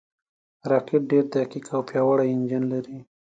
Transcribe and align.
راکټ 0.71 1.01
ډېر 1.11 1.25
دقیق 1.33 1.65
او 1.75 1.81
پیاوړی 1.89 2.27
انجن 2.33 2.63
لري 2.73 2.97